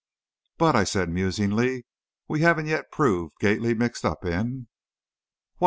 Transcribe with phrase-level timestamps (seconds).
[0.57, 1.85] "But," I said, musingly,
[2.27, 4.67] "we haven't yet proved Gately mixed up in"
[5.53, 5.57] "What!"